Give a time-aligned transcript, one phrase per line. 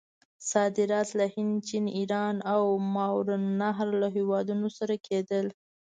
[0.51, 2.61] صادرات له هند، چین، ایران او
[2.95, 5.47] ماورأ النهر له هیوادونو سره کېدل.